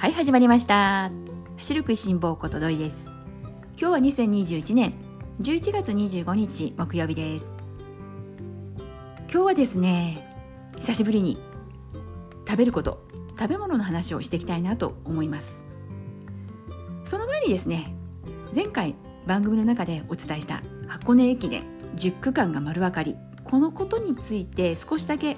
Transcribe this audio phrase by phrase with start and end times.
[0.00, 1.12] はい始まりました。
[1.58, 3.12] 走る食いしん坊ことどいです。
[3.78, 4.94] 今日は2021年
[5.42, 7.52] 11月25日木曜日です。
[9.30, 10.26] 今日はですね
[10.78, 11.38] 久しぶりに
[12.48, 13.06] 食べること
[13.38, 15.64] 食べ物の話をしていきたいなと思います。
[17.04, 17.94] その前にですね
[18.54, 18.94] 前回
[19.26, 21.64] 番組の中でお伝えした箱根駅伝
[21.96, 25.36] 10区間が丸分かりこのことについて少しだけ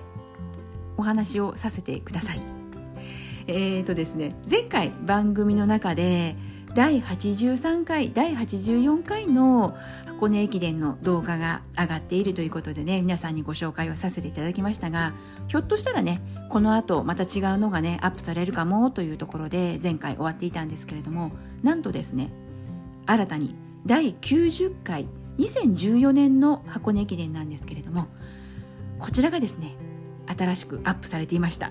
[0.96, 2.51] お話をさせてください。
[3.46, 6.36] えーとですね、前回番組の中で
[6.74, 15.12] 第83回第84回の箱根駅伝の動画が上がっているということでね皆さんにご紹介をさせていただきましたが
[15.48, 21.32] ひょっとしたらねこの後また違うのがねアップされるかもというところで前回終わっていたんですけれども
[21.62, 22.32] なんとですね
[23.04, 23.54] 新たに
[23.84, 25.06] 第90回
[25.38, 28.06] 2014年の箱根駅伝なんですけれども
[28.98, 29.74] こちらがですね
[30.26, 31.70] 新しくアップされていました。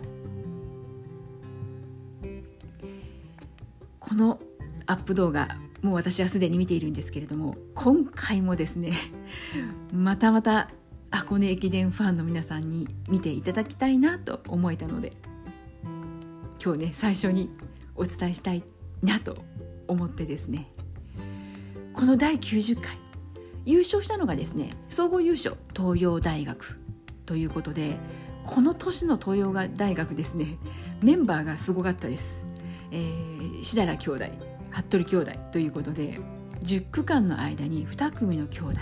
[4.12, 4.42] この
[4.88, 5.48] アップ動画
[5.82, 8.92] もう私はすでに見ているんですけれども今回もですね
[9.94, 10.68] またまた
[11.10, 15.14] 箱根駅伝ファンの皆さんに見ていただきたいなと思えたので
[16.62, 17.52] 今日ね最初に
[17.96, 18.64] お伝えしたい
[19.02, 19.38] なと
[19.88, 20.70] 思ってですね
[21.94, 22.98] この第90回
[23.66, 26.82] 優勝したのがですね総合優勝東洋大学
[27.26, 27.98] ということで
[28.44, 30.58] この年の東洋大学ですね
[31.02, 32.41] メンバーがすごかったです。
[32.92, 34.26] えー、志田兄弟
[34.70, 36.20] 服部兄弟ということで
[36.64, 38.74] 10区間の間に2組の兄弟。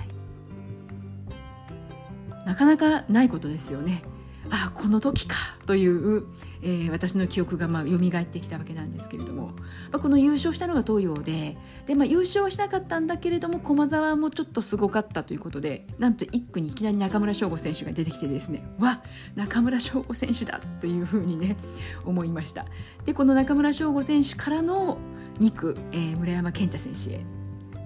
[2.45, 4.02] なかなかないことですよね。
[4.49, 6.25] あこの時かという、
[6.61, 9.53] えー、私の記憶がまあ蘇ってきたわけなんですけれども、ま
[9.93, 19.03] あ、この優勝したのが東洋でで、まあ、優勝はしなかったんだけれども駒澤もちょっとすごかったということでなんと1区にいきなり中村翔吾選手が出てきてですねわ
[19.35, 21.57] 中村翔吾選手だというふうにね
[22.05, 22.65] 思いました
[23.05, 24.97] でこの中村翔吾選手からの
[25.39, 27.25] 2区、えー、村山健太選手へ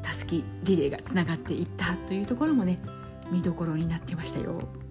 [0.02, 2.80] たすきリレーがつながっていったというところもね
[3.32, 4.83] 見どころになってましたよ。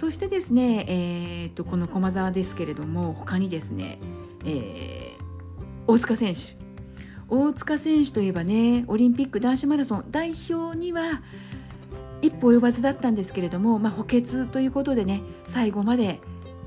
[0.00, 3.98] そしてですね、えーと、この駒澤ですけれども他にですね、
[4.46, 5.22] えー、
[5.86, 6.56] 大塚選手。
[7.28, 11.20] 大塚選手といえばねオリンピック男子マラソン代表には
[12.22, 16.18] 一歩及ばずだったんですけれども、まあ、補欠ということでね最後まで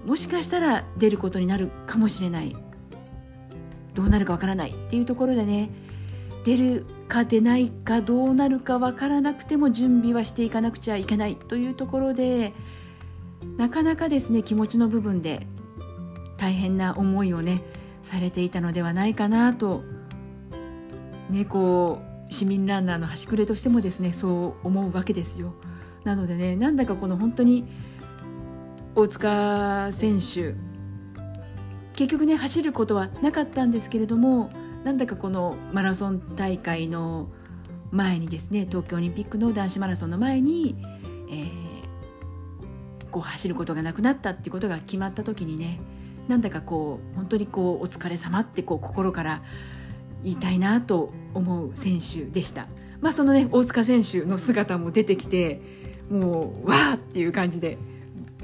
[0.05, 2.55] もしかしたら出ることになるかもしれない。
[3.95, 4.69] どうなるかわからない。
[4.69, 5.71] っていうところでね
[6.45, 12.53] 出るか出ないかどうなるかわからなくても準備はしていかなくちゃいけないというところで
[13.57, 15.47] なかなかですね気持ちの部分で
[16.37, 17.63] 大変な思いをね
[18.01, 19.83] されていたのではないかなと
[21.29, 25.53] ねこう市民ランナーの端くれとしてもですねそう思うわけですよ。
[26.03, 27.65] なのでねなんだかこの本当に
[28.95, 30.55] 大塚選手
[31.93, 34.51] 結局ね走ることはなかったんですけれども
[34.83, 37.29] なんだかこのマラソン大会の
[37.91, 40.75] 前にですね東京オリンピックの男子マラソンの前に、
[41.29, 41.62] えー、
[43.13, 45.79] こう走ることがなくなったっていうことが決まった時にね
[46.27, 49.43] なんだかこう本当にこうお疲れ様ってこう心から
[50.23, 52.67] 言いたいなと思う選手でした。
[53.01, 55.61] まあそのね大塚選手の姿も出てきて
[56.09, 57.77] もうわーっていう感じで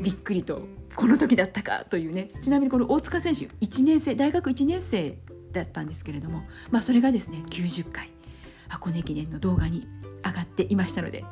[0.02, 0.62] びっくりと
[0.96, 5.18] この時だったかというねちなみにこの大塚選手1年生大学1年生
[5.54, 8.12] だったんですけれども、まあ、それがですね90回
[8.68, 9.88] 箱根駅伝の動画に
[10.26, 11.24] 上がっていましたので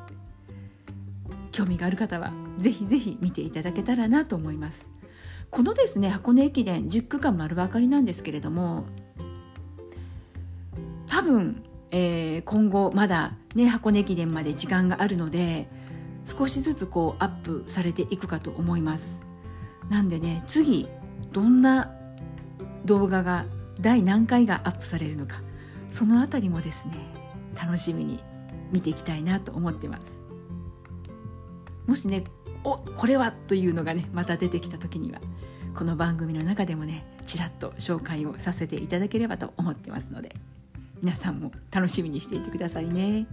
[1.58, 4.92] 興味がある方はぜひぜひ見ていただけたらなと思います。
[5.50, 8.86] このですね箱根駅伝10区間丸分かりなんですけれども
[11.08, 15.68] 多分、えー、今後まだね箱根駅伝まで時間があるので
[16.26, 19.24] 少しずつこうアップされていくかと思います。
[19.90, 20.88] なんでね次
[21.32, 21.92] どんな
[22.86, 23.46] 動画が
[23.80, 25.42] 第何回がアップされるのか
[25.90, 26.94] そのあたりもですね
[27.60, 28.20] 楽しみに
[28.72, 30.27] 見ていきたいなと思ってます。
[31.88, 32.26] もしね
[32.64, 35.20] おこれはというのがねまた出てきた時には
[35.74, 40.36] この番組の中でもねちらっと紹介をさせていただければと思ってますので
[41.02, 43.28] 皆さんも楽しみにしていてくださいね。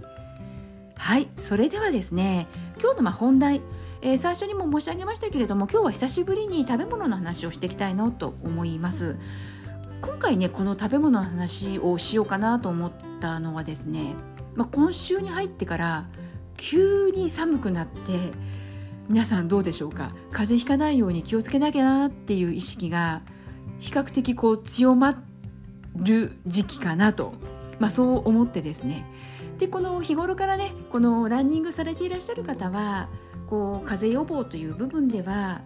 [0.97, 2.47] はいそれではですね
[2.81, 3.63] 今日のま本題、
[4.01, 9.17] えー、最初にも申し上げましたけれども今日は久しぶりに食べ物の話をしていきたいなと思います。
[10.03, 14.15] 今回ねこの食べ物の話をしようかなと思ったのはですね、
[14.55, 16.05] まあ、今週に入ってから
[16.67, 18.33] 急に寒くなって
[19.07, 20.13] 皆さんどうでしょうか？
[20.31, 23.21] 風邪ひかないように気をつけなきゃなっていう意識が
[23.81, 25.23] 比較的こう強ま
[25.95, 27.35] る時期かなと、
[27.79, 29.05] まあ、そう思ってですね。
[29.59, 33.11] でこの日頃からねこのランニングされていらっしゃる方は
[33.47, 35.61] こう風邪予防という部分では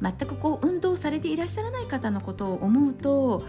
[0.00, 3.42] 全くこう運動されていらっしゃらない方のことを思うと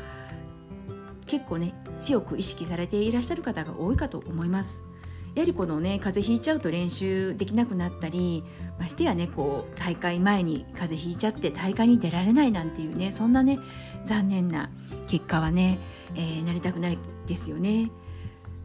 [1.28, 4.82] 結構ね強く意識されていらっしゃる方が多いかと思います。
[5.36, 8.44] やはりこのね風邪ひいちゃうと練習できなくなったり
[8.80, 13.60] ましてやねこう大会前に風邪ひいちゃって大会に出られないなんていうねそんなね
[14.06, 14.70] 残念な
[15.08, 15.80] 結果はね、
[16.16, 16.98] えー、なりたくない
[17.28, 17.92] ですよね。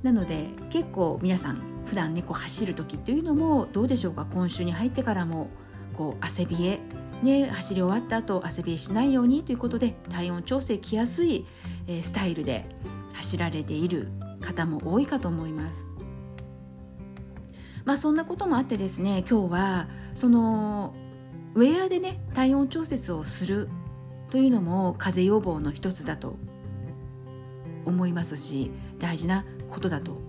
[0.02, 4.26] なので結構皆さん普段ねこう走る時っていうのもどうでしょうか？
[4.32, 5.48] 今週に入ってからも
[5.94, 6.80] こう汗冷え
[7.22, 11.46] ね、走り終わった後汗冷えしないようにということで体温調整きやすい、
[11.86, 12.66] えー、スタイルで
[13.14, 14.08] 走られている
[14.42, 15.93] 方も多いかと思います。
[17.84, 20.94] まあそんなこともあってですね今日はその
[21.54, 23.68] ウェアでね体温調節をする
[24.30, 26.36] というのも風邪予防の一つだと
[27.84, 30.20] 思いますし大事なことだと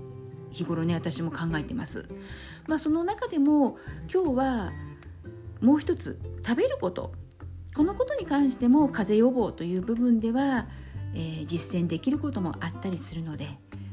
[0.52, 2.08] 日頃ね私も考えてます。
[2.68, 3.78] まあ、その中でも
[4.12, 4.72] 今日は
[5.62, 7.12] もう一つ食べること
[7.76, 10.68] このことに関しても風邪予防という部分では、
[11.14, 13.50] えー、実践できることもあったりするので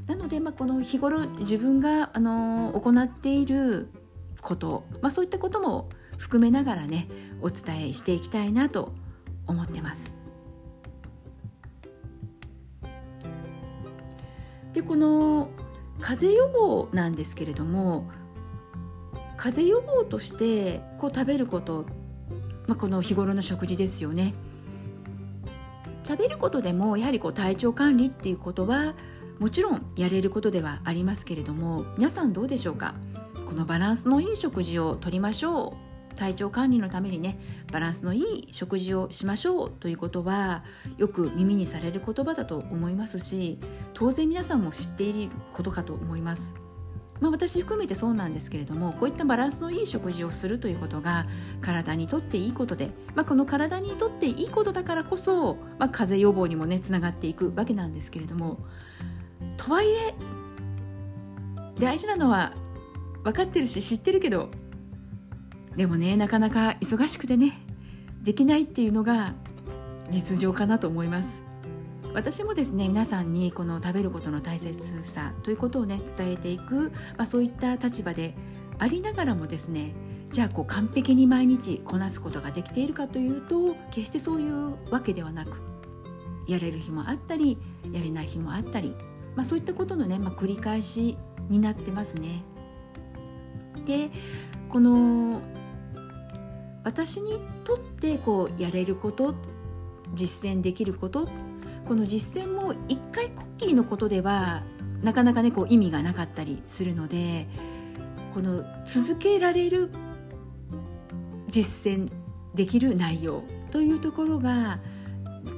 [0.06, 3.90] なので、まあ、この日頃自分が、あの、行っている
[4.43, 5.88] こと、まあ、そういったことも
[6.19, 7.08] 含めながらね
[7.40, 8.93] お伝えしていきたいなと
[9.46, 10.20] 思ってます。
[14.72, 15.50] でこの
[16.00, 18.10] 風邪予防なんですけれども
[19.37, 21.84] 風邪予防としてこう食べること、
[22.66, 24.34] まあ、この日頃の食事ですよね。
[26.05, 28.94] 食べることでもやはりこう体調管理っていうことは
[29.42, 32.94] もちろんやれることではありますけれども皆さんどうでしょうか？
[33.44, 35.74] このバランスのいい食事をとりましょ
[36.12, 37.40] う体調管理のためにね
[37.72, 40.62] バランスのいい食事をしましょうということは
[40.96, 43.58] よく耳にされる言葉だと思いますし
[43.94, 46.54] 当然皆さんも知っていることかと思います。
[47.18, 51.26] まあ、私含めてそうなんですけれどもこういったバランスのいい食事をするということが
[51.60, 58.58] 体にとっていいことで、まあ、この体にとっていいことだからこそ、まあ、風邪予防にもねつながっていくわけなんですけれども
[59.56, 60.14] とはいえ
[61.78, 62.52] 大事なのは
[63.24, 64.50] 分かってるし知ってるけど
[65.76, 67.52] でもねなかなか忙しくてね
[68.22, 69.34] できないっていうのが
[70.10, 71.44] 実情かなと思います。
[72.14, 78.34] 私もですね皆さんにこの食べることの大切さということをね伝えていく、まあ、そういった立場で
[78.78, 79.94] ありながらもですね
[80.30, 85.58] じゃあこう完璧に毎日こなすことができているかというと決してそういうわけではなく
[86.46, 87.56] やれる日もあったり
[87.92, 88.94] やれない日もあったり、
[89.34, 91.17] まあ、そういったことのね、まあ、繰り返し
[91.49, 92.43] になってますね。
[93.87, 94.11] で
[94.69, 95.40] この
[96.84, 99.34] 私にとってこうやれること
[100.14, 101.29] 実践できること
[101.87, 104.62] この実践も一回こっきりのことでは
[105.02, 107.46] なかなかねこう意味がなかったりするので
[108.34, 109.90] この続けられる
[111.50, 112.11] 実践
[112.55, 114.79] できる内容というところが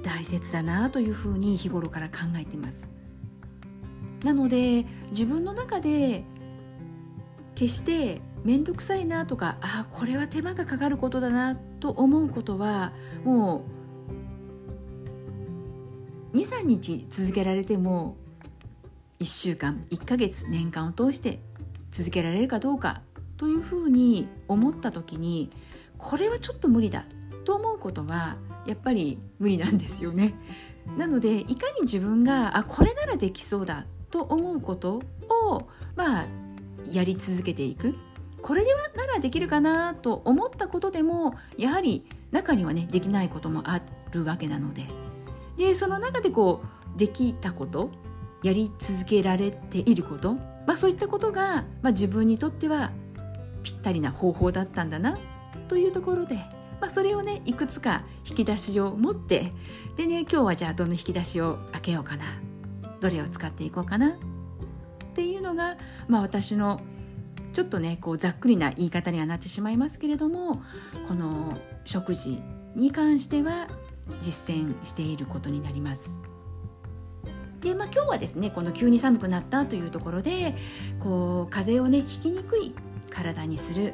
[0.03, 2.94] 大切だなというふうに日頃から考えてます。
[4.25, 6.25] なので自分の中で
[7.55, 12.93] 決して面倒くさいなとかああこれは手間がかかることだなと思うことは
[13.25, 13.65] も
[16.32, 18.17] う23日続けられても
[19.21, 21.41] 1週間1ヶ月年間を通して
[21.91, 23.03] 続けられるかどうか
[23.37, 25.50] というふうに思った時に
[25.97, 27.05] これはちょっと無理だ
[27.45, 30.35] と思うことはやっぱり無理なんですよね。
[30.99, 35.64] なのでいかに自分があこれならできそうだと思うことを
[35.97, 36.26] まあ
[36.88, 37.97] やり続けていく。
[38.40, 43.80] これではならできるかなと思ったことでもやはり中にはねできないこともあ
[44.12, 44.87] るわけなので。
[45.56, 46.62] でその中でこ
[46.94, 47.90] うできたこと
[48.44, 52.92] やり続けられていること、まあ、そういったことが、まあ、自分にとっては
[53.64, 55.18] ぴったりな方法だったんだな
[55.66, 56.37] というところで、
[56.80, 59.52] まあ、それをねいくつか引き出しを持って
[59.97, 62.25] でね今日はじゃあどの引き出しを開けようかな。
[63.04, 64.12] どれを使っていこうかなっ
[65.14, 65.76] ていうのが、
[66.08, 66.80] まあ、私の
[67.52, 70.62] ちょっとねこうざっくりな言い方にはなってしまいますけれども
[71.06, 72.40] この食事
[72.75, 73.68] に関しては
[74.23, 76.16] 実践していることになります。
[77.61, 80.54] で、まあ、今日はですねこの急に寒くなったというところで
[80.99, 82.75] こう風邪をねひきにくい
[83.11, 83.92] 体にする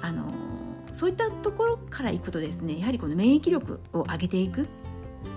[0.00, 0.32] あの
[0.94, 4.66] そういったところからいくとですねやはりこの免疫力を上げていく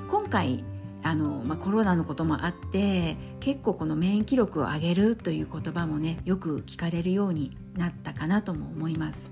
[0.09, 0.63] 今回
[1.03, 9.31] あの、まあ、コロナのこともあって結構この免疫力を上げるという言葉もねよく聞かれるようになったかなとも思います。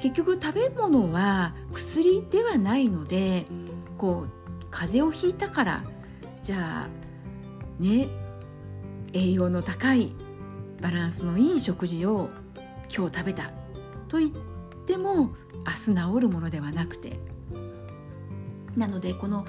[0.00, 3.46] 結局食べ物は薬ではないので
[3.96, 5.84] こう風邪をひいたから
[6.42, 6.88] じゃあ
[7.82, 8.08] ね
[9.14, 10.12] 栄養の高い
[10.82, 12.28] バランスのいい食事を
[12.94, 13.52] 今日食べた
[14.08, 14.30] と言っ
[14.86, 17.18] ても明日治るものではなくて
[18.76, 19.46] なのでこの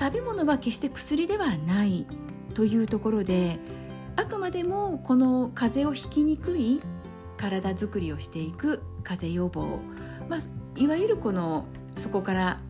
[0.00, 2.06] 食べ物は決して薬ではない
[2.54, 3.58] というところで
[4.16, 6.80] あくまでもこの風邪をひきにくい
[7.36, 9.78] 体づくりをしていく風邪予防、
[10.30, 10.40] まあ、
[10.80, 11.66] いわゆるこの
[11.98, 12.60] そこから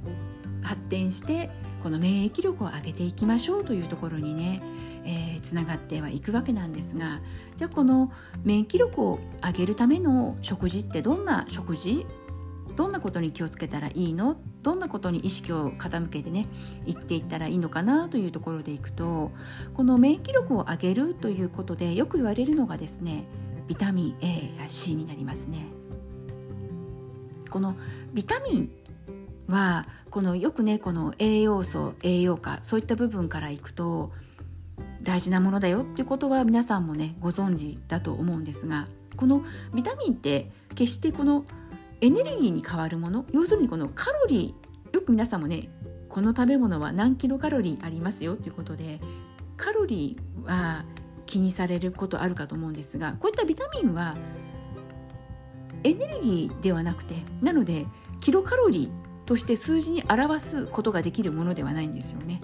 [0.60, 1.50] 発展して
[1.84, 4.60] この免疫力を上げていきましょうというところにね
[5.04, 7.20] えー、つながってはいくわけなんですが
[7.56, 8.12] じゃあこの
[8.44, 12.06] 免疫力を上げるための食事ってどんな食事
[12.76, 14.36] どんなことに気をつけたらいいの？
[14.62, 16.46] どんなことに意識を傾けてね
[16.86, 19.30] 言っていったらいいのかなというところでいくと
[19.74, 23.24] この免疫力を上げるということでよく言われるのがですね
[23.68, 25.66] ビタミン A や C になりますね。
[27.50, 27.76] この
[28.12, 28.70] ビタミン
[29.48, 34.12] はこのよくねこの栄養素栄養価そういった部分からいくと
[35.02, 38.86] 大事なものだよっていうことは皆さんもねご存知だと思うんですが
[39.16, 39.42] この
[39.74, 41.44] ビタミンって決してこの
[42.00, 45.68] エネルギーに変わるもの要するにこのカロリーよく皆さんもね
[46.08, 49.00] この食べ物は何キロカロリーありますよということで
[49.56, 50.84] カロリーは
[51.26, 54.16] 気にされることあるかと思うんですがこういったビタミンは
[55.84, 57.86] エネルギーではなくてなので
[58.20, 62.40] キロカロリーとして数字に表すことができるものではないんですよね。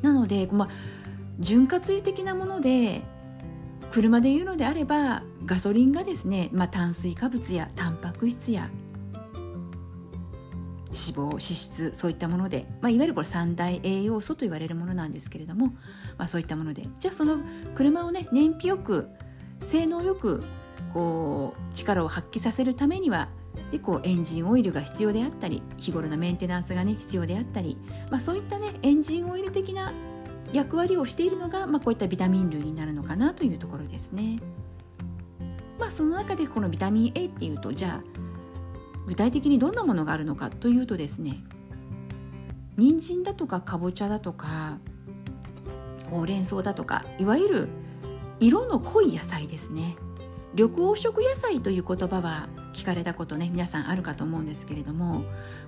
[0.00, 0.68] なので、まあ、
[1.40, 3.02] 潤滑油的なもので
[3.90, 8.68] 車で言うのであればガソリンがですね、まあ、炭水化物やタンパク質や
[10.88, 15.68] 脂肪脂質そういったもので、まあ、いわゆるこれ三大栄養素と言われるものなんですけれども、
[16.18, 17.38] まあ、そういったものでじゃあその
[17.74, 19.08] 車をね燃費よく
[19.64, 20.44] 性能よく
[20.92, 23.28] こう力を発揮させるためには
[23.70, 27.78] でこうエンジンオイルが必要であったり日頃のメンテナンスがね必要であったり、
[28.10, 29.94] まあ、そういったねエンジンオイル的な
[30.52, 34.40] 役割をしているのが、まあ、こういったビタミン類になるのかなというところですね。
[35.78, 38.02] まあ、その中でこのビタミン A っていうとじゃあ
[39.06, 41.42] 具体的にどんなものがあるのかというとですね
[42.76, 44.78] 人参だとかかぼちゃだとか
[46.10, 47.68] ほうれん草だとかいわゆる
[48.40, 49.96] 色の濃い野菜ですね。
[50.54, 55.22] 緑黄色野菜という言葉は聞かれたことね皆さんあるかと思うんですけれども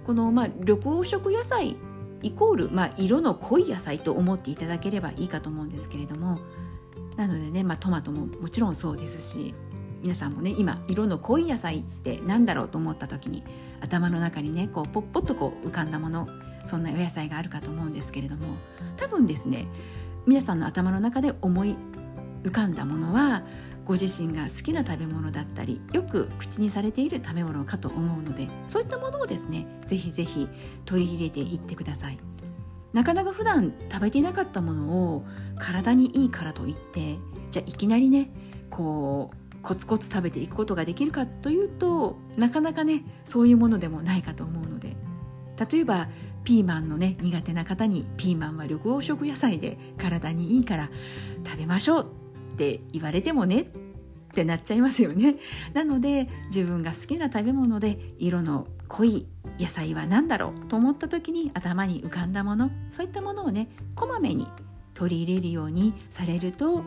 [0.07, 1.77] この、まあ、緑黄色野菜
[2.23, 6.39] イコール、まあ、色の濃い野菜と思っていただければいいかと思うんですけれども
[7.17, 9.55] なのでね、まあ、トマトももちろんそうですし
[10.03, 13.45] 皆さんもね今色の濃い野菜って何だろうと思った時に
[13.81, 16.29] 頭の中にねこうポッポッとこう浮かんだもの
[16.65, 18.57] そんなお野菜があるかと思うんですけれども
[18.97, 19.67] 多分ですね
[20.27, 21.77] 皆さんの頭の中で思い
[22.43, 23.43] 浮かんだものは
[23.85, 30.49] ご自身が好きな食べ物だったりよく口にされている食べ物かと思うのでそういったものをですねぜひぜひ
[30.85, 32.19] 取り入れていってください。
[32.93, 35.25] なかなか普段食べていなかったものを
[35.59, 37.19] 体にいいからといって
[37.51, 38.33] じゃあいきなりね
[38.69, 44.97] こうコツコツ食べていくことができるかというとなかなかねそういうものでもないかと思うので。
[45.71, 46.09] 例えば
[46.43, 50.89] ピーマンのね苦手な方にピーマンは緑黄色野菜で体にいいから
[51.45, 52.11] 食べましょう
[52.55, 53.67] って言われてもねっ
[54.33, 55.37] てなっちゃいますよね。
[55.75, 59.27] なので自分が好きな食べ物で色の濃い
[59.59, 64.49] 野菜は何だろうと思った時に頭に浮かんだものそういったものをねこまめに
[64.95, 66.85] 取り入れるようにされると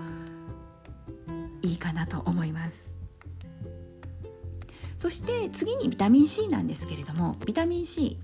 [1.63, 2.83] いいかなと思います。
[4.99, 8.17] そして次にビタミン C なんですけれどもビタミン C、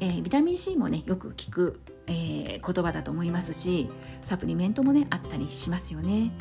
[0.00, 3.88] えー、ビタミン C もねよく聞く、えー、言葉だと思いますし
[4.22, 6.32] サプリメントもねあったりしますよね。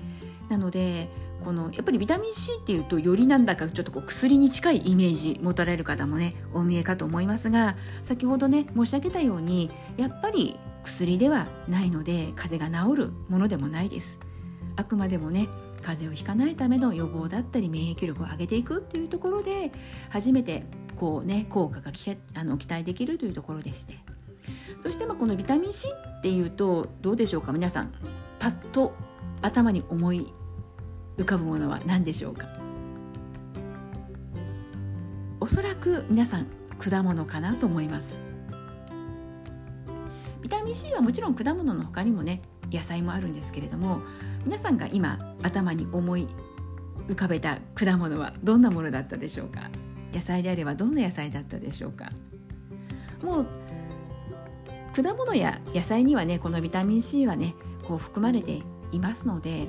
[0.50, 1.09] なので
[1.45, 14.19] このやっぱりビタミン C っていうとよりなんだかちょっとこう薬に近いイメージ持たれる方もねお見えかと思いますが先ほどね申し上げたようにやっぱり薬ではないので風邪が治るものでもないです。
[14.75, 15.47] あくまでもね
[15.82, 19.72] 風邪をひかないための予防だったり免疫力を上げていくというところで
[20.10, 20.65] 初めて
[20.96, 21.91] こうね効果が
[22.36, 23.98] あの期待できるというところでして。
[24.82, 25.88] そしてまあこのビタミン C
[26.20, 27.51] っていうとどうでしょうか？
[27.51, 27.91] 皆さん
[28.38, 28.94] パッと
[29.41, 30.32] 頭に思い
[31.17, 32.48] 浮かぶものは何でしょうか？
[35.39, 38.20] おそらく皆さん果物かなと思います。
[40.41, 44.01] ビタミン C はもちろん果物の他にもね野菜もあるんですけれども
[44.45, 46.27] 皆さんが今頭に思い
[47.07, 49.71] 浮かべた果物はどんなものだったでしょうか？
[50.13, 52.11] 野菜であればどんな野菜だったでしょうか？
[53.23, 53.47] もう
[54.95, 58.61] 果物や野菜にはねこのビタミン C はねこう含まれて
[58.91, 59.67] いますので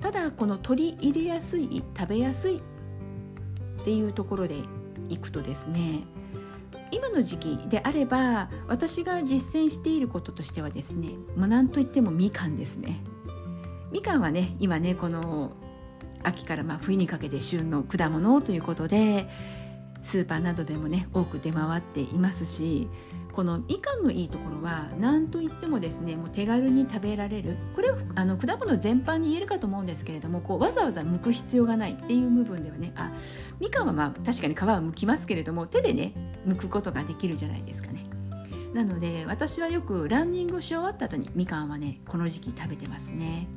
[0.00, 2.60] ただこの取り入れやすい食べやすいっ
[3.84, 4.56] ていうところで
[5.08, 6.04] いくとですね
[6.92, 13.02] 今の時期であれば私が実践していることとしてはですね、まあ、何といってもみかんですね。
[13.92, 15.52] みかんはね今ねこの
[16.22, 19.28] 秋からまあ冬にかけて旬の果物ということで
[20.02, 22.88] スーパーなどでもね多く出回っていますし
[23.32, 33.12] このみかんのいいところは何といってもですねもう手軽に食べられるこれはあの果物全般に言えるかと思うんですけれどもこうわざわざ剥く必要がないっていう部分ではねあ
[33.60, 36.14] みかんはまあ確かに皮は剥きますけれども手でね
[36.48, 38.04] 剥くことができるじゃないですかね。
[38.74, 43.48] なので私はよくランニングし終わった後にみかんはねこの時期食べてますね。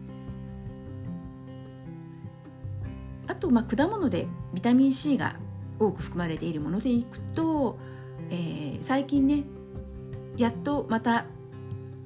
[3.32, 5.38] あと、まあ、果物でビタミン C が
[5.80, 7.80] 多く含まれているものでいくと、
[8.30, 9.46] えー、最近ね
[10.36, 11.26] やっとまた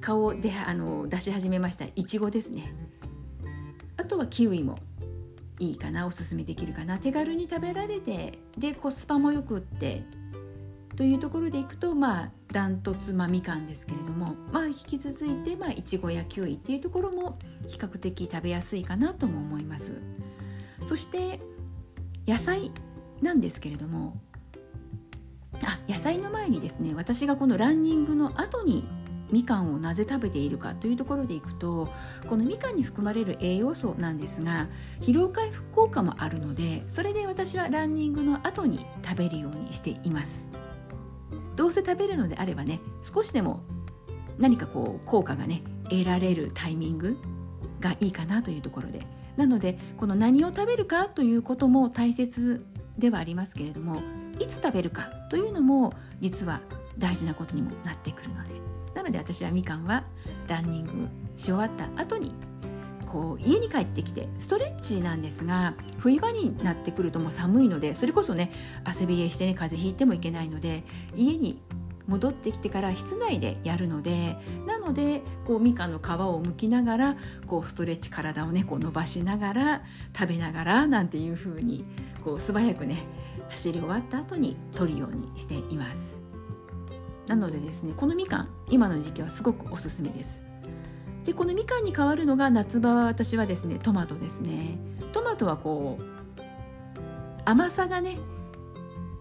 [0.00, 1.84] 顔であの出し始めました。
[1.96, 2.72] いちごですね。
[3.96, 4.78] あとはキウイも
[5.58, 6.06] いいかな。
[6.06, 6.98] おすすめできるかな。
[6.98, 10.04] 手軽に食べられてでコスパもよくって
[10.94, 20.00] というところでいくとまあダントツ、まあ、みかんですけれどもまあ引き続いてまあいちごやキウイっていうところも比較的食べやすいかなとも思います。
[20.86, 21.40] そして
[22.26, 22.72] 野菜
[23.20, 24.20] なんですけれども
[25.62, 28.86] あ野菜の前にですね私がこのランニングの後に
[29.30, 31.88] みかんをなぜ食べているかというところでいくと
[32.28, 34.68] このみかんに含まれる栄養素なんですが
[35.00, 40.46] 疲労回復効果もあるのでそれで私はランニングの後に食べるようにしています。
[41.56, 43.62] どうせ食べるのであればね少しでも
[44.38, 47.16] 何かこう効果がね得られるタイミング
[47.80, 52.64] がいいかなというところでなのでこの何を食べるかということも大切
[52.98, 54.00] ではありますけれども
[54.38, 56.60] いつ食べるかというのも実は
[56.98, 58.56] 大事なことにもなってくるので。
[58.96, 60.04] なので私はみかんは
[60.48, 60.90] ランニング
[61.36, 62.32] し終わった後に
[63.06, 68.50] こう家に帰ってきてストレッチなんですが冬場になってくるともう寒いのでそれこそね
[68.84, 70.82] 汗びえしてね風邪ひいてもいけないので
[71.14, 71.62] 家に
[72.06, 74.36] 戻ってきてから室内でやるので
[74.66, 79.82] なのでこうみかんの皮を剥きながらこうストレッチ体をねこう伸ばしながら
[80.16, 81.84] 食べながらなんていう風に
[82.24, 83.04] こう素早くね
[83.50, 86.18] 走り終わった後に取るようにしています。
[87.26, 90.42] なのでですねこのみかん今の時期はすごくおすすめです。
[91.24, 94.78] でこのみかんに代わるのが夏場は私はですねトマトですね。
[95.12, 96.16] トマトはこう
[97.44, 98.18] 甘さがね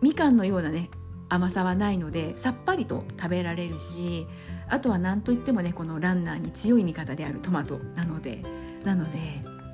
[0.01, 0.89] みかんのようなね
[1.29, 4.27] 甘さはないのでさっぱりと食べられるし
[4.67, 8.41] あとは何といってもねこのランナーに強い味方であるトマトなので
[8.83, 9.17] なので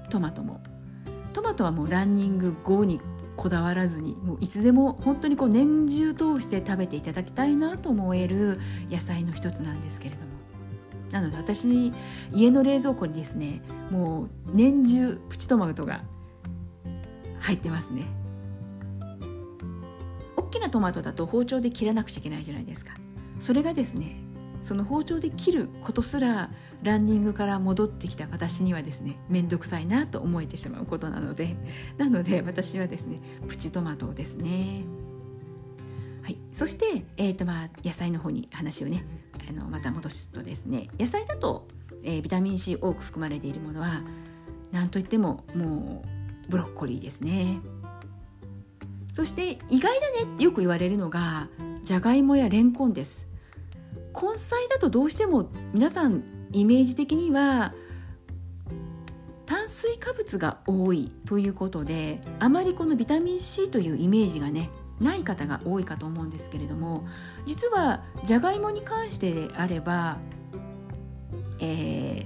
[0.10, 0.62] トマトも。
[1.34, 3.00] トマトはもうランニング後に
[3.38, 8.60] こだわらずにもういつでも本当にこう年中通して食べていただきたいなと思える
[8.90, 10.32] 野菜の一つなんですけれども。
[11.12, 11.92] なので私
[12.32, 16.02] 家の冷蔵庫にですねもう年中プチトマトが
[17.40, 18.21] 入ってますね。
[20.52, 22.94] きなトマトだと包丁で切らなくちゃいけないじゃないですか。
[23.40, 24.22] それがですね
[24.62, 26.52] その包丁で切ることすら
[26.84, 31.58] ランニングから戻ってきた私にはですね面倒くさいなと思えてしまうことなので
[31.98, 34.84] なので私はですねプチトマトですね。
[36.22, 39.04] はい、そして、えーとまあ、野菜の方に話をね
[39.50, 41.68] あのまた戻すとですね野菜だと、
[42.04, 44.04] えー、ビタミン C 多く含まれているものは
[44.72, 46.04] 何といってもも
[46.48, 47.60] うブロッコリーですね。
[49.14, 51.50] そして意外だねってよく言われるのが
[51.84, 53.28] じゃがいもやレンコンです。
[54.14, 57.74] 根菜だとどうしても皆さんイメージ的には
[59.46, 64.70] 炭水化物が多いということであまりこのビタミン C というイメージがね
[65.00, 67.06] ない方が多いかと思うんですけれども
[67.46, 70.20] 実はじゃがいもに関してであれば、
[71.60, 72.26] え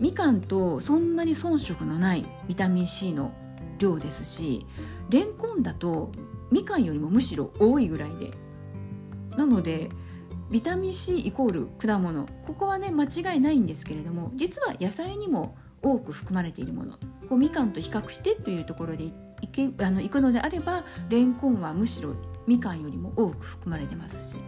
[0.00, 3.32] みかんとそんなに遜色のないビタミン C の
[3.78, 4.66] 量ですし
[5.10, 6.12] レンコンだと
[6.50, 8.32] みかんよりもむしろ多いぐらいで。
[9.36, 9.90] なので
[10.50, 12.26] ビタミン C イコール果物。
[12.46, 16.92] ここはね間違いないんですけれども実は野菜にも多く含まれているもの。
[17.28, 19.12] こうみかんと比較してというところでい
[19.48, 22.14] けあのいくのであればレンコンはむしろ
[22.46, 24.38] みかんよりも多く含まれてますし。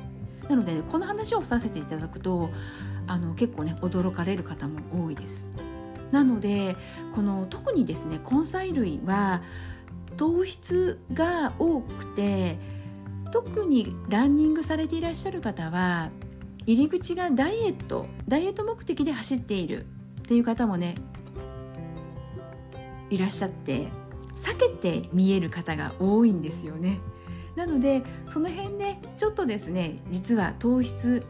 [0.48, 2.48] なので、ね、この話をさせていただくと
[3.06, 5.46] あの結構ね驚かれる方も多いです。
[6.10, 6.76] なので
[7.14, 9.42] この特にですね根菜類は
[10.18, 12.58] 糖質が多くて
[13.32, 16.10] 特にランニングされていらっしゃる方は
[16.66, 19.86] 入り口がダイエットダイエット目的で走っている
[20.20, 20.96] っていう方もね
[23.08, 23.88] いらっしゃって
[24.36, 27.00] 避けて見える方が多いんですよね。
[27.56, 31.24] なのでその辺でちょっとですね実は糖質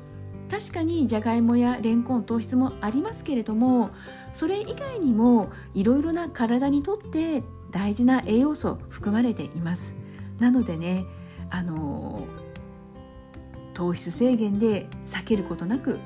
[0.50, 3.90] 確かにじゃがいもやれんこん糖質もありますけれども
[4.32, 9.94] それ以外にもいろいろな体にとって大事な栄養素含まれています。
[10.38, 11.04] なのでね
[11.50, 12.26] あの
[13.74, 15.98] 糖質制限で避けることなく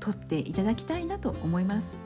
[0.00, 1.96] 取っていただきたいなと思います。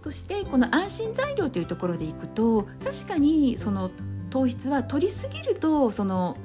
[0.00, 3.90] そしてこの安心材料というところでいくと確かにその
[4.30, 6.36] 糖質は取りすぎるとその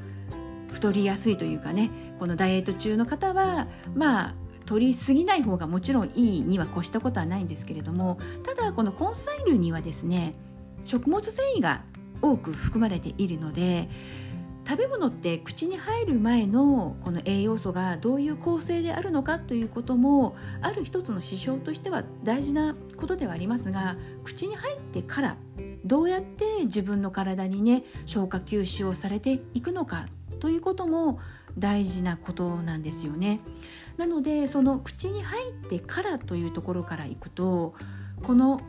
[0.72, 4.36] 太りやすいというかねこのダイエット中の方はまあ
[4.74, 10.34] 取りすぎない方がもちろんいいには越したことはないんですけれどもただこの根菜類にはですね
[10.84, 11.84] 食物繊維が
[12.24, 13.88] 多く含まれているので
[14.68, 25.38] 食べ物って口に入る前のこの栄養素がどういう構成であるのかということもある一つの指標としては大事なことではありますが口に入ってから
[25.86, 30.08] どうやって自分の体にね消化吸収をされていくのか
[30.40, 31.20] ということも
[31.58, 33.40] 大事なことなんですよね。
[33.98, 37.74] なのでその口に入ってからというところからいくと
[38.24, 38.62] この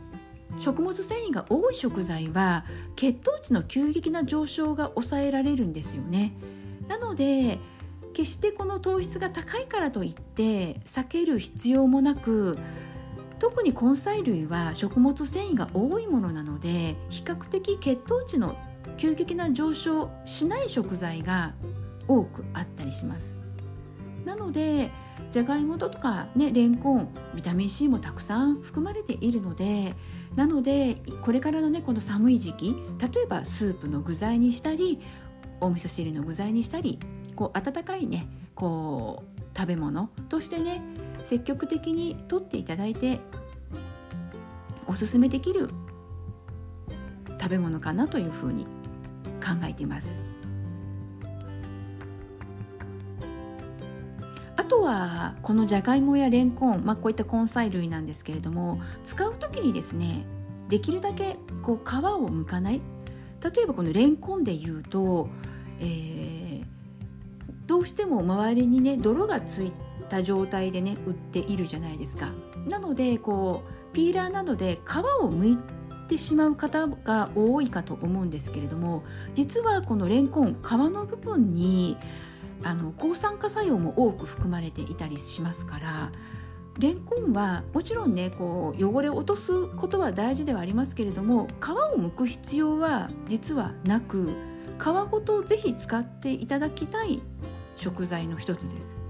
[0.59, 6.33] 食物繊維が多い食材は血糖値の急激な上昇が抑えられるんですよね。
[6.87, 7.59] なので
[8.13, 12.57] 決してこの糖質が高いからといって避ける必要もなく
[13.39, 18.55] 特に根菜類は食物繊維が多いものなので比較的血糖値の
[18.97, 21.53] 急激な上昇しない食材が
[22.07, 23.39] 多くあったりします
[24.25, 24.91] なので
[25.31, 29.95] じゃがいもとかねレンコンビタミン C もたくさん含まれているので
[30.35, 34.99] なのでこれからのねこの寒い時期例えばスープの具材にしたり
[35.61, 36.99] お味噌汁の具材にしたり
[37.35, 40.81] こう温かいねこう食べ物としてね
[41.23, 43.19] 積極的にとっていただいて
[44.87, 45.69] おすすめできる
[47.39, 48.65] 食べ物かなというふうに
[49.43, 50.24] 考えています。
[54.85, 60.25] はこのじゃがいもやれんこん、まあ、こういった根菜類なんですけれども使う時にですね
[60.69, 62.81] できるだけこう皮を剥かない。
[63.43, 65.29] 例えばこのれんこんで言うと、
[65.79, 66.65] えー、
[67.67, 69.71] どうしても周りにね泥がつい
[70.09, 72.31] た状態でね売っているじゃないですか。
[72.67, 75.57] なのでこうピーラーなどで皮を剥い
[76.07, 81.97] てしまう方が多いかと思うんですけれども実はこのれんこん皮の部分に
[82.63, 86.11] あの抗酸化作用も多く含まれていたりしますから
[86.79, 94.29] レンコンはもちろんねこう汚れを落とすことは大事ではありますけれども皮を剥く必要は実はなく
[94.77, 97.21] 皮ごとぜひ使っていただきたい
[97.77, 99.01] 食材の一つです。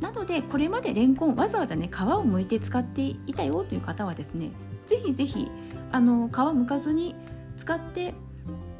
[0.00, 4.52] なのでこれまでレンコンわざわざね皮を剥いて使っていたよという方はですね
[4.86, 5.50] ぜひぜひ
[5.90, 7.16] あの皮剥かずに
[7.56, 8.14] 使って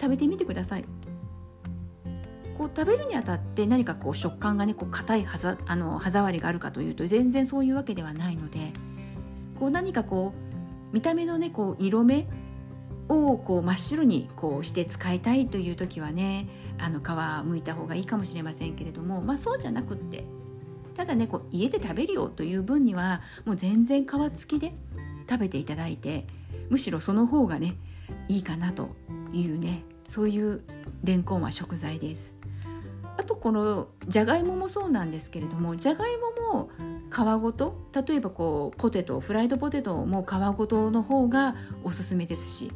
[0.01, 0.85] 食べてみてください。
[2.59, 8.73] こう食べるにあたって何かこう食感がねこう硬い歯ざあの歯触りがあるかというと全然そういうわけではないので
[9.61, 12.27] こう何かこう見た目のねこう色目
[13.09, 20.25] をこう真っ白にこうして使いたいという時はねあの皮むいた方がいいかもしれませんけれどもまあそうじゃなくって
[20.97, 24.75] ただねこう家で食べるよという分にはもう全然皮付きで
[25.31, 26.27] 食べていただいて
[26.71, 27.77] むしろその方がね
[28.27, 28.89] いいかなと
[29.33, 30.65] いうねそういう
[31.05, 32.38] レンコンは食材です。
[33.19, 36.71] あとこのじゃがいももそうなんですけれどもじゃがいもも
[37.11, 37.77] 皮ごと
[38.07, 42.73] 例えばこうポテトフライドポテトも皮ごとの方がおすすめですし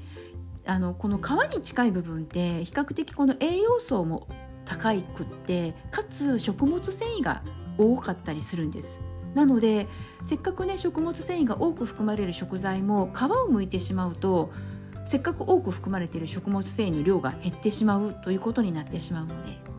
[0.66, 4.26] あのこの皮に近い部分って比較的この栄養素も
[4.64, 7.42] 高いくってかつ食物繊維が
[7.78, 9.00] 多かったりするんです。
[9.34, 9.86] なので
[10.24, 14.52] せっかくね食物繊維が多く含まれる食材も皮を剥いてしまうと
[15.06, 19.71] せっかく多く含まれている食物繊維の量が減ってしまうということになってしまうので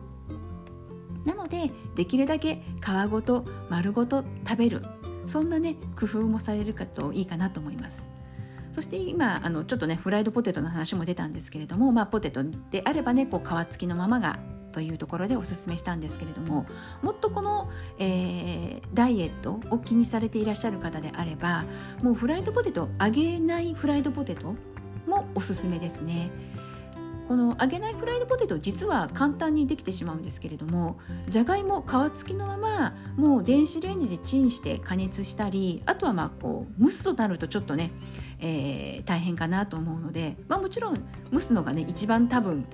[1.24, 4.82] なのでできるだけ皮ごと丸ごと食べる
[5.26, 8.08] そんなね工夫もされるかといいかなと思います
[8.72, 14.38] そして今あのちょっとねフライドポテトの話も出たんですけれども、まあ、ポテトであればねこう皮付きのままが
[14.72, 16.66] というところでおすすめしたんですけれども
[17.00, 21.64] もっとこの、えー、ダイエットを気にされていらっしゃる方であれば
[22.02, 24.56] もうフライドポテト揚げないフライドポテト
[25.06, 26.30] もおすすめですね。
[27.28, 37.92] この揚げないフライドポテト実は簡単にできてしまうんですけれどもじゃがいも皮付きのままもう電子レンジでチンして加熱したりあとはまあこう蒸すとなるとちょっとね、
[38.40, 42.66] えー、大変かなと思うので、まあ、もちろん蒸すのがね一番多分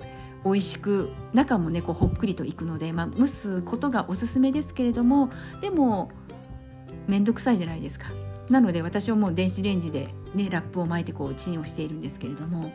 [0.43, 5.29] 美味しく中もねこうほっくりといくので、まあ、蒸すことがおすすめですけれども
[5.61, 6.11] でも
[7.07, 8.07] 面倒くさいじゃないですか。
[8.49, 12.73] なので私はもう電子レンジで、ね、ラップを巻いてこうチンをしているんですけれども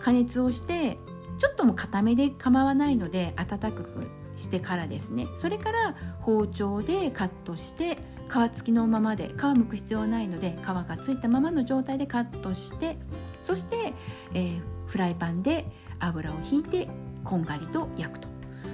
[0.00, 0.98] 加熱をして
[1.38, 5.26] ちょっとも固めで構わないので温かくしてからですね。
[5.36, 12.96] それから包丁でカットして皮付きのままで皮むく必要ないので皮がついたままの状態でカットして
[13.40, 13.94] そして、
[14.34, 15.66] えー、フライパンで
[15.98, 16.88] 油を引いて
[17.24, 18.28] こんがりと焼くと。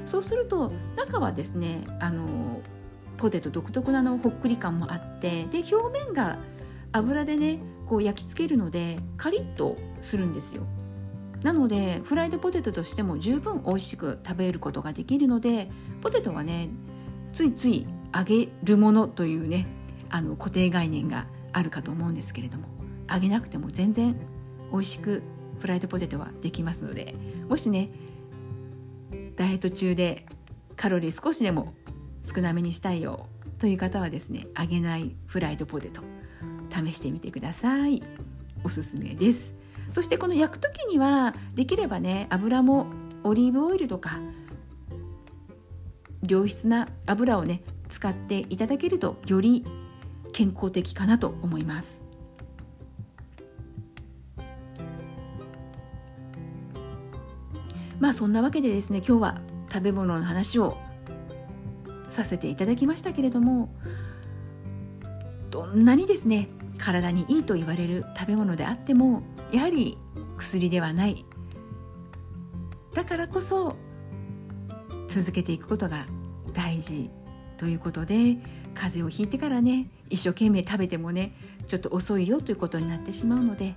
[0.04, 2.60] そうすると中はですねあの
[3.16, 6.38] ポテト独特なのほっくり感もあってで表面が
[6.92, 10.62] 油でねこう焼き付けるのでカリッとするんですよ。
[11.44, 16.70] なのでフライドポテトとしても十分美味しく食べることができるのでポテトはね
[17.35, 19.66] ついつい揚げるものというね
[20.09, 22.64] あの固定概念があるかと思うんですけれども
[23.12, 24.16] 揚げなくても全然
[24.72, 25.22] 美味しく
[25.61, 27.14] フライドポテトはできますので
[27.48, 27.90] もしね
[29.37, 30.26] ダイエット中で
[30.76, 31.74] カロリー少しでも
[32.22, 33.26] 少なめにしたいよ
[33.59, 36.00] という方はですね揚げないフライドポテト
[36.70, 38.02] 試してみてください。
[38.64, 39.63] おすすめです。
[39.94, 42.88] そしてこの焼く時にはできればね油も
[43.22, 44.18] オリーブオイルとか
[46.26, 49.64] 良質な油をね使っていただけるとより
[50.33, 52.04] 健康的かなと思います。
[58.00, 59.40] まあそんなわけでですね今日は
[59.72, 60.76] 食べ物の話を
[62.11, 63.72] させていただきましたけれども
[65.52, 69.22] どんなにですね体にいいと言われる食べ物であっても
[69.55, 69.97] やはり
[70.37, 71.25] 薬ではない
[72.93, 73.77] だからこそ
[75.07, 76.07] 続けていくことが
[76.53, 77.09] 大事
[77.57, 78.37] ということで
[78.75, 81.37] 風邪をひいてからね一生懸命食べてもね
[81.69, 83.77] ちょっと遅いよということになってしまうので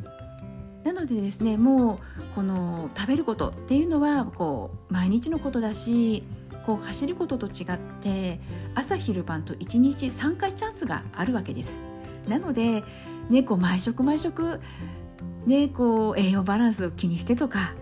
[0.84, 2.00] なのでですねもう
[2.34, 6.24] この食べることっていうのはこう毎日のことだし
[6.66, 8.40] こう走ることと違って
[8.74, 11.82] 朝昼晩と1日3回チャンスがあるわけです。
[12.28, 12.84] なので、
[13.30, 14.60] ね、こう毎食毎食、
[15.47, 17.73] ね、こう栄養バランスを気にしてとか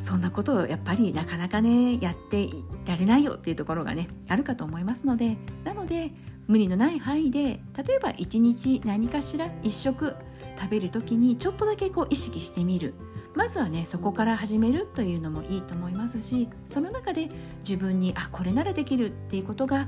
[0.00, 6.10] そんなことをやっぱりなかなかねやっていられないよっていうところがねあるかと思いますのでなので
[6.48, 10.14] 無理のない範囲で例えば1日何かしら1食
[10.58, 12.94] 食べる時にちょっとだけこう意識してみる。
[13.34, 19.86] まずはねそこから始めるというのもいいと思いますしその中で自分にあこれならできるっていうことが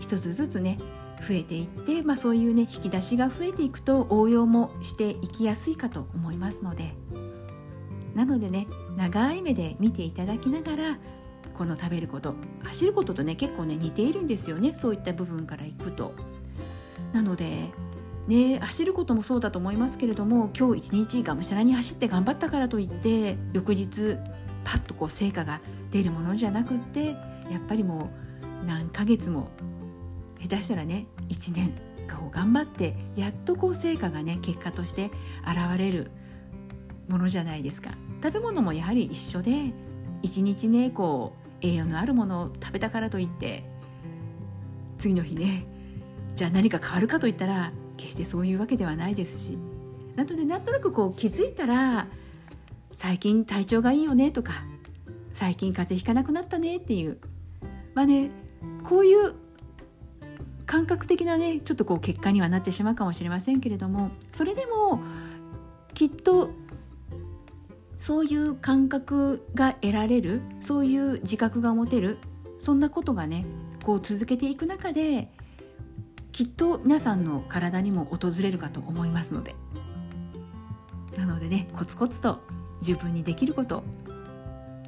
[0.00, 0.78] 一つずつね
[1.20, 6.94] 増えていって、まあ、そういうね引き出しが増えていくと応用もしていきやすいかと思いますので
[8.14, 10.98] なのでね長い目で見ていただきながら
[11.54, 16.14] この食べること走ることとね結構ね似ているんですよねそういった部分からいくと。
[17.12, 17.70] なので
[18.26, 24.18] ね、走ることもそうだと思いますけれども今日一日がむしゃらに走って頑張ったからといって翌日
[24.64, 27.06] パッとこう成果が出るものじゃなくって
[27.50, 28.10] やっぱりも
[28.64, 29.48] う何ヶ月も
[30.40, 31.72] 下手したらね1年
[32.08, 35.10] こう頑張ってやっとこう成果がね結果として
[35.42, 36.10] 現れる
[37.08, 37.90] ものじゃないですか。
[38.22, 39.72] 食べ物もやはり一緒で
[40.22, 43.64] 一日ねこう栄養のあるものを食べたからといって
[44.98, 45.66] 次の日ね
[46.34, 49.58] じゃあ何か変わるかといったら決してそういうわけではないですし。
[50.16, 52.08] なのでなんとなくこう気づいたら
[52.96, 54.64] 最近体調がいいよねとか
[55.32, 57.18] 最近風邪ひかなくなったねっていう。
[57.94, 58.30] まあね
[58.82, 59.34] こういう
[60.68, 65.00] 感覚的なねちょっとこう結果にはなってしまうかもしれませんけれどもそれでも
[65.94, 66.50] きっと
[67.98, 72.18] そういう感覚が得られるそういう自覚が持てる
[72.60, 73.46] そんなことがね
[73.82, 75.32] こう続けていく中で
[76.32, 79.56] きっと皆さんの体にも訪れるかと思いますので。
[81.16, 82.40] なのでねコツコツと
[82.80, 83.82] 自分にできること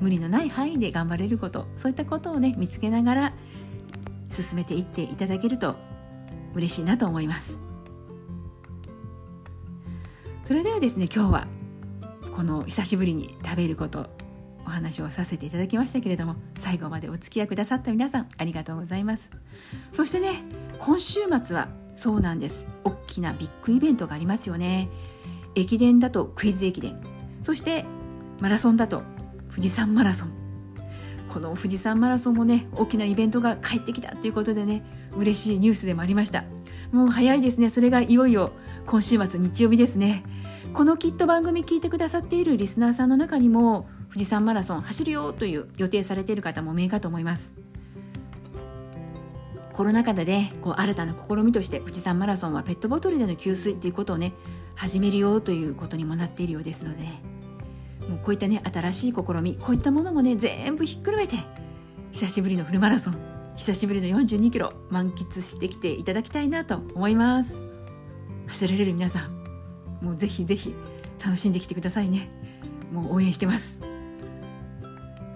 [0.00, 3.34] 無理のない範囲で頑張れることそういったことをね見つけながら
[4.30, 5.76] 進めていっていただけると
[6.54, 7.58] 嬉しいなと思います。
[10.42, 11.46] それではですね今日は
[12.34, 14.08] この久しぶりに食べること
[14.64, 19.30] お話をさせていただきましたけれども最後までお付き合いくださった皆さんありがとうございます。
[19.92, 20.42] そしてね
[20.78, 22.68] 今週末はそうなんです。
[22.84, 24.88] 大きなビッグイベントがありますよね。
[25.54, 27.00] 駅伝だとクイズ駅伝。
[27.42, 27.84] そして
[28.40, 29.02] マラソンだと
[29.50, 30.39] 富士山マラソン。
[31.32, 34.82] この富士山マラソンもね大きなイベントが帰ってきたということでね
[35.16, 36.44] 嬉しいニュースでもありました。
[36.92, 37.70] もう早いですね。
[37.70, 38.52] それがいよいよ
[38.86, 40.24] 今週末日曜日ですね。
[40.74, 47.52] このきっと番組聞いてくださっているリスナーさんの中にも富士山マラソン走るよという予定されている方も名かと思います。
[49.72, 54.34] コロナ禍でねこう新たな試みとして富士山マラソンはペットボトルでの給水っていうことをね
[54.74, 57.22] 始めるよということにもなっているようですので、ね、
[58.10, 61.36] もうこういったね新しい試みこういったものもね全部ひっくるめて
[62.10, 63.16] 久しぶりのフルマラソン
[63.56, 67.58] 久しぶりの42キロ満喫してきていただきたいなと思います。
[68.48, 70.74] 走られる皆さんもうぜひぜひ
[71.24, 72.30] 楽しんできてくださいね。
[72.92, 73.80] もう応援してます。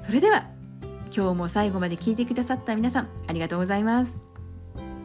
[0.01, 0.49] それでは
[1.15, 4.25] 今日も最後まで聞いてくださった皆さんありがとうございます。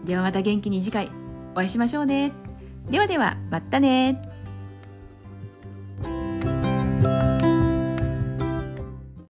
[0.05, 1.11] ではまた元気に次回
[1.51, 2.31] お会いしましょうね。
[2.89, 4.28] ではではまたね。